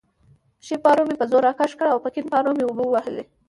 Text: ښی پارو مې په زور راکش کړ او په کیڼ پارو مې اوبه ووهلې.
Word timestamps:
ښی 0.65 0.75
پارو 0.83 1.03
مې 1.07 1.15
په 1.19 1.25
زور 1.31 1.43
راکش 1.47 1.71
کړ 1.79 1.87
او 1.91 1.99
په 2.03 2.09
کیڼ 2.13 2.25
پارو 2.33 2.51
مې 2.57 2.63
اوبه 2.65 2.83
ووهلې. 2.85 3.23